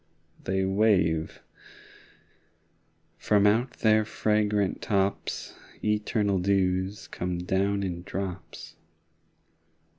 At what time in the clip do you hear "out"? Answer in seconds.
3.45-3.73